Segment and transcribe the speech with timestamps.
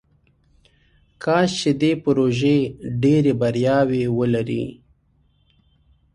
[1.23, 2.57] کاش چې دې پروژې
[3.01, 4.65] ډیرې بریاوې ولري.